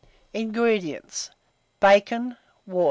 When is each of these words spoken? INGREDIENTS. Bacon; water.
INGREDIENTS. 0.33 1.29
Bacon; 1.79 2.35
water. 2.65 2.79